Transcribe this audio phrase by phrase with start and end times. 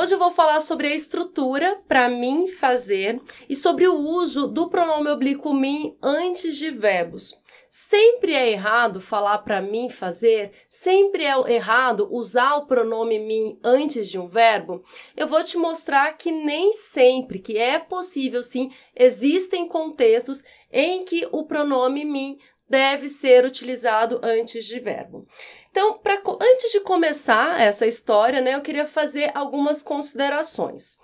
[0.00, 4.70] Hoje eu vou falar sobre a estrutura para mim fazer e sobre o uso do
[4.70, 7.38] pronome oblíquo mim antes de verbos.
[7.68, 10.52] Sempre é errado falar para mim fazer?
[10.70, 14.82] Sempre é errado usar o pronome mim antes de um verbo?
[15.14, 21.28] Eu vou te mostrar que nem sempre, que é possível sim, existem contextos em que
[21.30, 22.38] o pronome mim
[22.70, 25.26] deve ser utilizado antes de verbo.
[25.70, 30.96] Então, pra, antes de começar essa história, né, eu queria fazer algumas considerações.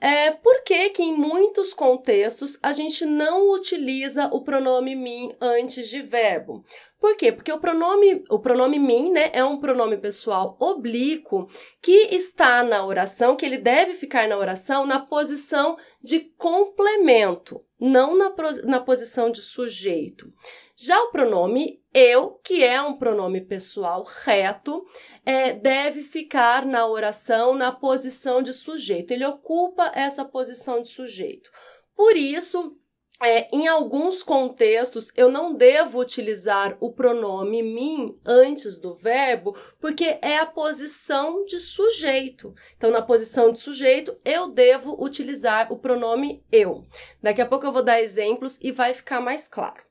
[0.00, 5.88] É, por que, que em muitos contextos a gente não utiliza o pronome mim antes
[5.88, 6.64] de verbo?
[7.02, 7.32] Por quê?
[7.32, 11.48] Porque o pronome, o pronome mim, né, é um pronome pessoal oblíquo
[11.82, 18.16] que está na oração, que ele deve ficar na oração na posição de complemento, não
[18.16, 20.32] na, na posição de sujeito.
[20.76, 24.86] Já o pronome eu, que é um pronome pessoal reto,
[25.26, 29.10] é, deve ficar na oração na posição de sujeito.
[29.10, 31.50] Ele ocupa essa posição de sujeito.
[31.96, 32.76] Por isso,
[33.24, 40.18] é, em alguns contextos, eu não devo utilizar o pronome mim antes do verbo, porque
[40.20, 42.54] é a posição de sujeito.
[42.76, 46.84] Então, na posição de sujeito, eu devo utilizar o pronome eu.
[47.22, 49.82] Daqui a pouco eu vou dar exemplos e vai ficar mais claro.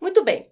[0.00, 0.50] Muito bem.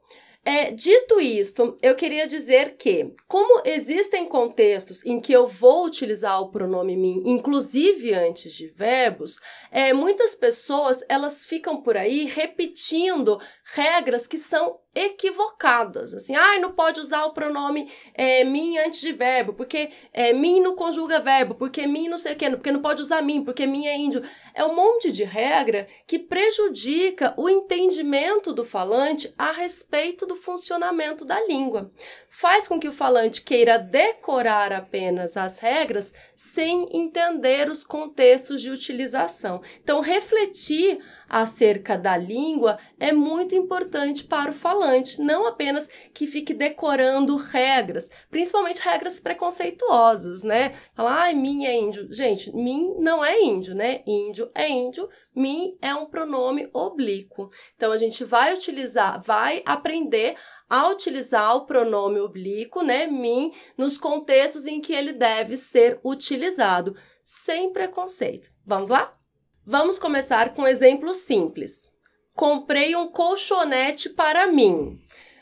[0.50, 6.40] É, dito isto, eu queria dizer que, como existem contextos em que eu vou utilizar
[6.40, 13.38] o pronome mim, inclusive antes de verbos, é, muitas pessoas elas ficam por aí repetindo
[13.74, 16.14] regras que são equivocadas.
[16.14, 20.60] Assim, ah, não pode usar o pronome é, mim antes de verbo, porque é, mim
[20.60, 23.66] não conjuga verbo, porque mim não sei o quê, porque não pode usar mim, porque
[23.66, 24.22] mim é índio.
[24.54, 31.24] É um monte de regra que prejudica o entendimento do falante a respeito do funcionamento
[31.24, 31.90] da língua.
[32.28, 38.70] Faz com que o falante queira decorar apenas as regras sem entender os contextos de
[38.70, 39.60] utilização.
[39.82, 46.54] Então, refletir acerca da língua é muito importante para o falante, não apenas que fique
[46.54, 50.74] decorando regras, principalmente regras preconceituosas, né?
[50.94, 52.12] Falar, ai, mim é índio.
[52.12, 54.02] Gente, mim não é índio, né?
[54.06, 57.50] Índio é índio, mim é um pronome oblíquo.
[57.76, 60.34] Então, a gente vai utilizar, vai aprender
[60.68, 66.94] a utilizar o pronome oblíquo, né, mim, nos contextos em que ele deve ser utilizado,
[67.24, 68.50] sem preconceito.
[68.66, 69.17] Vamos lá?
[69.70, 71.92] Vamos começar com um exemplo simples.
[72.34, 74.98] Comprei um colchonete para mim.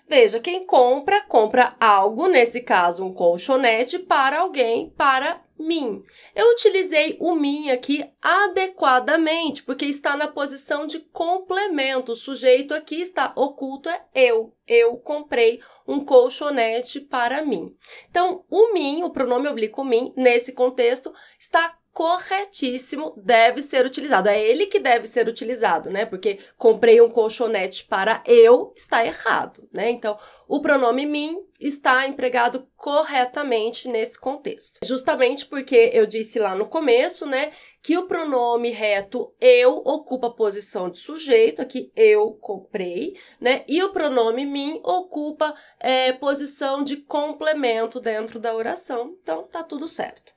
[0.09, 6.03] Veja, quem compra, compra algo, nesse caso um colchonete, para alguém, para mim.
[6.35, 12.11] Eu utilizei o mim aqui adequadamente, porque está na posição de complemento.
[12.11, 14.53] O sujeito aqui está oculto é eu.
[14.67, 17.77] Eu comprei um colchonete para mim.
[18.11, 24.29] Então, o mim, o pronome oblíquo mim, nesse contexto, está corretíssimo deve ser utilizado.
[24.29, 26.05] É ele que deve ser utilizado, né?
[26.05, 29.89] Porque comprei um colchonete para eu está errado, né?
[29.89, 34.79] Então, o pronome mim está empregado corretamente nesse contexto.
[34.85, 37.51] Justamente porque eu disse lá no começo, né,
[37.83, 43.83] que o pronome reto eu ocupa a posição de sujeito, aqui eu comprei, né, e
[43.83, 49.17] o pronome mim ocupa é, posição de complemento dentro da oração.
[49.23, 50.36] Então, tá tudo certo.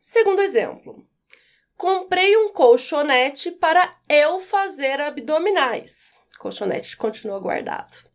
[0.00, 1.06] Segundo exemplo,
[1.76, 6.14] comprei um colchonete para eu fazer abdominais.
[6.38, 8.08] Colchonete continua guardado.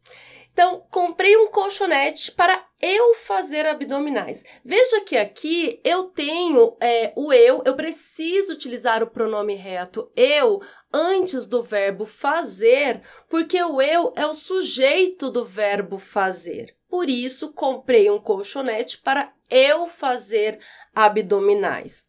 [0.51, 4.43] Então, comprei um colchonete para eu fazer abdominais.
[4.63, 10.61] Veja que aqui eu tenho é, o eu, eu preciso utilizar o pronome reto eu
[10.91, 16.75] antes do verbo fazer, porque o eu é o sujeito do verbo fazer.
[16.95, 20.59] Por isso, comprei um colchonete para eu fazer
[20.95, 22.05] abdominais.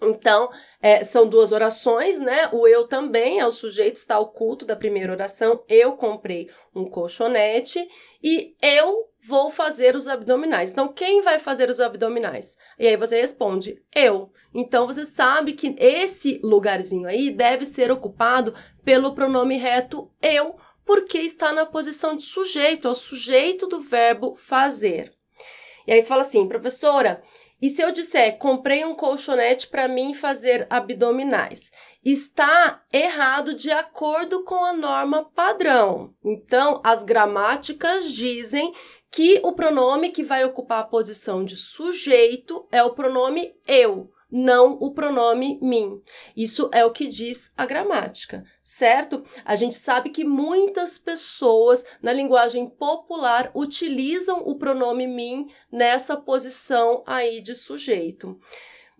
[0.00, 0.48] Então,
[0.80, 2.48] é, são duas orações, né?
[2.52, 5.64] O eu também é o sujeito, está oculto da primeira oração.
[5.68, 7.84] Eu comprei um colchonete
[8.22, 10.70] e eu vou fazer os abdominais.
[10.70, 12.56] Então, quem vai fazer os abdominais?
[12.78, 14.30] E aí você responde, eu.
[14.54, 18.54] Então, você sabe que esse lugarzinho aí deve ser ocupado
[18.84, 20.56] pelo pronome reto eu,
[20.88, 25.12] porque está na posição de sujeito, é o sujeito do verbo fazer.
[25.86, 27.22] E aí você fala assim, professora,
[27.60, 31.70] E se eu disser comprei um colchonete para mim fazer abdominais,
[32.02, 36.14] está errado de acordo com a norma padrão.
[36.24, 38.72] Então, as gramáticas dizem
[39.10, 44.72] que o pronome que vai ocupar a posição de sujeito é o pronome eu não
[44.80, 46.02] o pronome mim.
[46.36, 49.24] Isso é o que diz a gramática, certo?
[49.44, 57.02] A gente sabe que muitas pessoas na linguagem popular utilizam o pronome mim nessa posição
[57.06, 58.38] aí de sujeito.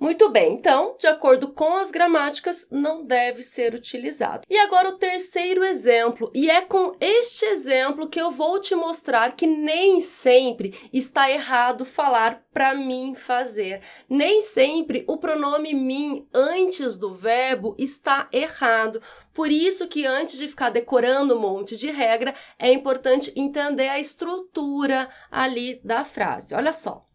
[0.01, 4.47] Muito bem, então, de acordo com as gramáticas, não deve ser utilizado.
[4.49, 9.35] E agora o terceiro exemplo, e é com este exemplo que eu vou te mostrar
[9.35, 13.81] que nem sempre está errado falar para mim fazer.
[14.09, 19.03] Nem sempre o pronome mim antes do verbo está errado.
[19.35, 23.99] Por isso que antes de ficar decorando um monte de regra, é importante entender a
[23.99, 26.55] estrutura ali da frase.
[26.55, 27.08] Olha só.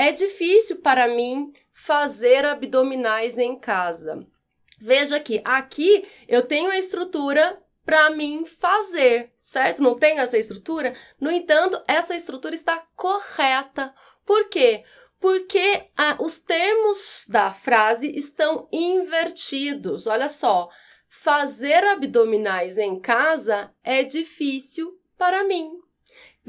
[0.00, 4.26] É difícil para mim fazer abdominais em casa.
[4.80, 9.82] Veja aqui, aqui eu tenho a estrutura para mim fazer, certo?
[9.82, 10.94] Não tenho essa estrutura.
[11.20, 13.94] No entanto, essa estrutura está correta.
[14.24, 14.84] Por quê?
[15.18, 20.06] Porque ah, os termos da frase estão invertidos.
[20.06, 20.70] Olha só,
[21.10, 25.79] fazer abdominais em casa é difícil para mim.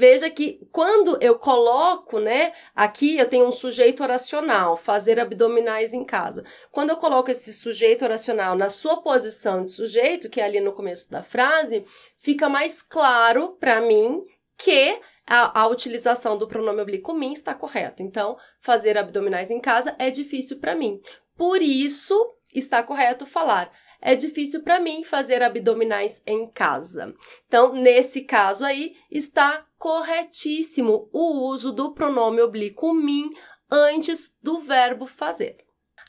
[0.02, 6.04] Veja que quando eu coloco, né, aqui eu tenho um sujeito oracional, fazer abdominais em
[6.04, 6.42] casa.
[6.72, 10.72] Quando eu coloco esse sujeito oracional na sua posição de sujeito, que é ali no
[10.72, 11.84] começo da frase,
[12.18, 14.20] fica mais claro para mim
[14.58, 18.02] que a, a, utilização do pronome oblíquo mim está correta.
[18.02, 21.00] Então, fazer abdominais em casa é difícil para mim.
[21.36, 22.18] Por isso,
[22.52, 23.70] está correto falar
[24.02, 27.14] é difícil para mim fazer abdominais em casa.
[27.46, 33.30] Então, nesse caso aí, está corretíssimo o uso do pronome oblíquo mim
[33.70, 35.56] antes do verbo fazer.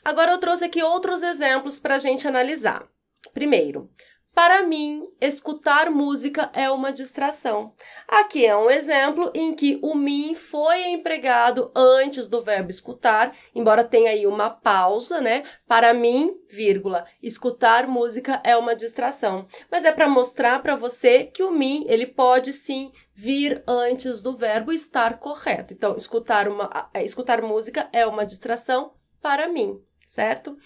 [0.04, 2.86] Agora eu trouxe aqui outros exemplos para a gente analisar.
[3.32, 3.90] Primeiro,
[4.34, 7.72] para mim, escutar música é uma distração.
[8.08, 13.84] Aqui é um exemplo em que o mim foi empregado antes do verbo escutar, embora
[13.84, 15.44] tenha aí uma pausa, né?
[15.68, 19.46] Para mim, vírgula, escutar música é uma distração.
[19.70, 24.36] Mas é para mostrar para você que o mim, ele pode sim vir antes do
[24.36, 25.72] verbo estar correto.
[25.72, 30.56] Então, escutar uma escutar música é uma distração para mim, certo?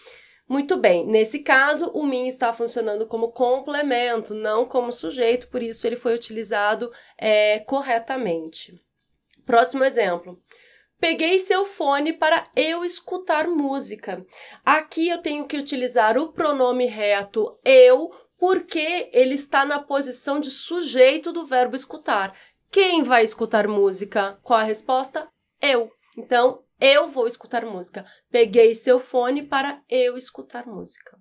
[0.49, 5.87] Muito bem, nesse caso, o mim está funcionando como complemento, não como sujeito, por isso
[5.87, 8.81] ele foi utilizado é, corretamente.
[9.45, 10.41] Próximo exemplo.
[10.99, 14.25] Peguei seu fone para eu escutar música.
[14.65, 20.51] Aqui eu tenho que utilizar o pronome reto eu, porque ele está na posição de
[20.51, 22.35] sujeito do verbo escutar.
[22.71, 24.39] Quem vai escutar música?
[24.43, 25.29] Qual a resposta?
[25.61, 25.91] Eu.
[26.19, 28.05] Então, eu vou escutar música.
[28.29, 31.17] Peguei seu fone para eu escutar música.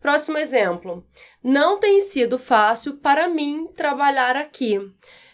[0.00, 1.06] Próximo exemplo.
[1.44, 4.80] Não tem sido fácil para mim trabalhar aqui.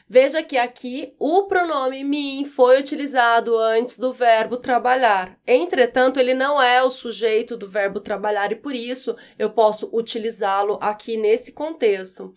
[0.08, 5.38] Veja que aqui o pronome mim foi utilizado antes do verbo trabalhar.
[5.46, 10.76] Entretanto, ele não é o sujeito do verbo trabalhar e por isso eu posso utilizá-lo
[10.80, 12.34] aqui nesse contexto.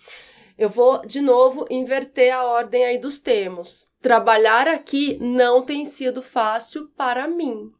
[0.62, 3.92] Eu vou de novo inverter a ordem aí dos termos.
[4.00, 7.72] Trabalhar aqui não tem sido fácil para mim.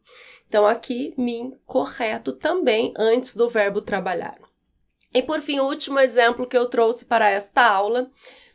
[0.48, 4.36] Então, aqui, mim, correto também, antes do verbo trabalhar.
[5.14, 8.10] E por fim, o último exemplo que eu trouxe para esta aula.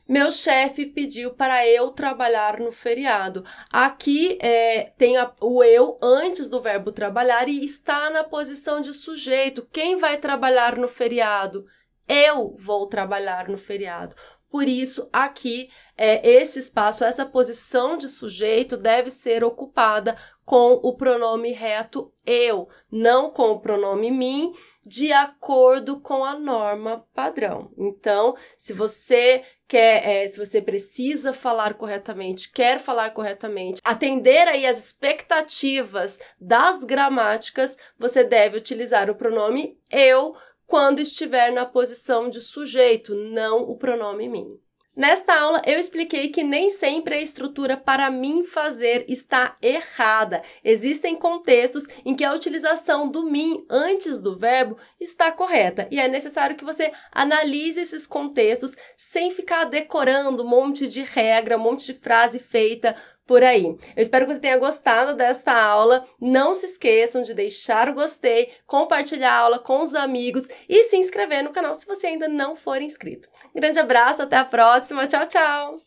[0.05, 3.45] Meu chefe pediu para eu trabalhar no feriado.
[3.71, 8.93] Aqui é, tem a, o eu antes do verbo trabalhar e está na posição de
[8.93, 9.65] sujeito.
[9.71, 11.65] Quem vai trabalhar no feriado?
[12.07, 14.15] Eu vou trabalhar no feriado.
[14.49, 20.95] Por isso, aqui, é, esse espaço, essa posição de sujeito deve ser ocupada com o
[20.95, 24.53] pronome reto eu, não com o pronome mim,
[24.87, 27.69] de acordo com a norma padrão.
[27.77, 34.65] Então, se você quer, é, se você precisa falar corretamente, quer falar corretamente, atender aí
[34.65, 40.33] as expectativas das gramáticas, você deve utilizar o pronome eu
[40.67, 44.59] quando estiver na posição de sujeito, não o pronome mim.
[44.97, 50.41] Nesta aula, eu expliquei que nem sempre a estrutura para mim fazer está errada.
[50.63, 56.07] Existem contextos em que a utilização do mim antes do verbo está correta e é
[56.07, 61.85] necessário que você analise esses contextos sem ficar decorando um monte de regra, um monte
[61.85, 62.95] de frase feita
[63.27, 63.65] por aí.
[63.65, 66.05] Eu espero que você tenha gostado desta aula.
[66.19, 70.97] Não se esqueçam de deixar o gostei, compartilhar a aula com os amigos e se
[70.97, 73.27] inscrever no canal se você ainda não for inscrito.
[73.53, 75.05] Grande abraço, até a próxima.
[75.05, 75.81] Tchau, tchau!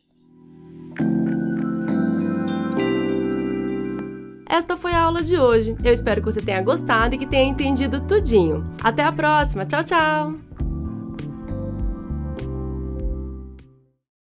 [4.51, 5.77] Esta foi a aula de hoje.
[5.83, 8.65] Eu espero que você tenha gostado e que tenha entendido tudinho.
[8.83, 9.65] Até a próxima.
[9.65, 10.50] Tchau, tchau!